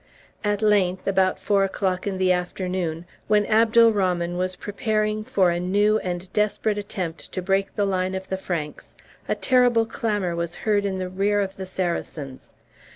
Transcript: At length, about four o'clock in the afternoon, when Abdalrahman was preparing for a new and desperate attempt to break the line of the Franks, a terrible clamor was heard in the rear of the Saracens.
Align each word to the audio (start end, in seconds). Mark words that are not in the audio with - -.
At 0.43 0.63
length, 0.63 1.05
about 1.05 1.37
four 1.37 1.63
o'clock 1.63 2.07
in 2.07 2.17
the 2.17 2.31
afternoon, 2.31 3.05
when 3.27 3.45
Abdalrahman 3.45 4.35
was 4.35 4.55
preparing 4.55 5.23
for 5.23 5.51
a 5.51 5.59
new 5.59 5.99
and 5.99 6.33
desperate 6.33 6.79
attempt 6.79 7.31
to 7.33 7.39
break 7.43 7.75
the 7.75 7.85
line 7.85 8.15
of 8.15 8.27
the 8.27 8.35
Franks, 8.37 8.95
a 9.29 9.35
terrible 9.35 9.85
clamor 9.85 10.35
was 10.35 10.55
heard 10.55 10.85
in 10.85 10.97
the 10.97 11.07
rear 11.07 11.39
of 11.39 11.55
the 11.55 11.67
Saracens. 11.67 12.51